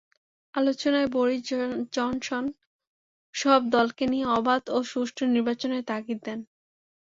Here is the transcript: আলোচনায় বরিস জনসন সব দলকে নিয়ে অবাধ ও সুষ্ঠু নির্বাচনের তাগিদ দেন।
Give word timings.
আলোচনায় 0.55 1.09
বরিস 1.11 1.41
জনসন 1.93 2.43
সব 3.35 3.61
দলকে 3.71 4.03
নিয়ে 4.07 4.27
অবাধ 4.37 4.63
ও 4.67 4.77
সুষ্ঠু 4.83 5.23
নির্বাচনের 5.27 5.83
তাগিদ 5.87 6.19
দেন। 6.23 6.39